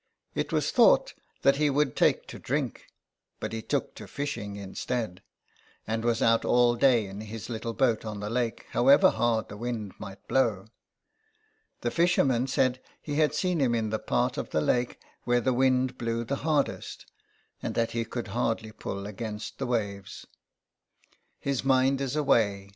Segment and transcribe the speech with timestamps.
[0.33, 1.13] It was thought
[1.43, 2.85] that he would take to drink,
[3.39, 5.21] but he took to fishing instead,
[5.85, 9.57] and was out all day in his little boat on the lake, however hard the
[9.57, 10.65] wind might blow.
[11.81, 15.53] The fisherman said he had seen him in the part of the lake where the
[15.53, 17.05] wind blew the hardest,
[17.61, 20.25] and that he could hardly pull against the waves.
[21.39, 22.69] "His mind is away.